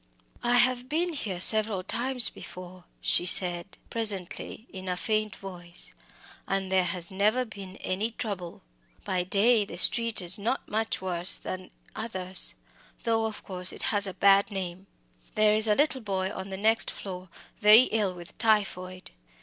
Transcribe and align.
"I 0.41 0.55
have 0.55 0.89
been 0.89 1.13
here 1.13 1.39
several 1.39 1.83
times 1.83 2.31
before," 2.31 2.85
she 3.01 3.23
said 3.23 3.77
presently, 3.91 4.65
in 4.73 4.89
a 4.89 4.97
faint 4.97 5.35
voice, 5.35 5.93
"and 6.47 6.71
there 6.71 6.85
has 6.85 7.11
never 7.11 7.45
been 7.45 7.77
any 7.77 8.09
trouble. 8.09 8.63
By 9.05 9.23
day 9.23 9.63
the 9.63 9.77
street 9.77 10.19
is 10.19 10.39
not 10.39 10.67
much 10.67 11.01
worse 11.03 11.37
than 11.37 11.69
others 11.95 12.55
though, 13.03 13.25
of 13.25 13.43
course, 13.43 13.71
it 13.71 13.83
has 13.93 14.07
a 14.07 14.15
bad 14.15 14.49
name. 14.49 14.87
There 15.35 15.53
is 15.53 15.67
a 15.67 15.75
little 15.75 16.01
boy 16.01 16.31
on 16.33 16.49
the 16.49 16.57
next 16.57 16.89
floor 16.89 17.29
very 17.61 17.83
ill 17.91 18.15
with 18.15 18.35
typhoid. 18.39 19.11